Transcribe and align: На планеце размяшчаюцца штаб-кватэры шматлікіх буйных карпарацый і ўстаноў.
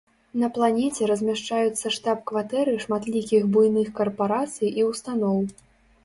На 0.41 0.47
планеце 0.53 1.07
размяшчаюцца 1.09 1.91
штаб-кватэры 1.97 2.73
шматлікіх 2.85 3.43
буйных 3.57 3.91
карпарацый 4.01 4.73
і 4.81 4.87
ўстаноў. 4.89 5.37